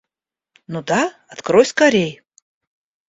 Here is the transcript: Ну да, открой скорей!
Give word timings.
Ну 0.75 0.81
да, 0.91 1.03
открой 1.27 1.63
скорей! 1.67 2.13